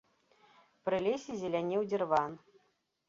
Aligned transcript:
Пры 0.89 0.97
лесе 1.07 1.37
зелянеў 1.41 1.81
дзірван. 1.91 2.31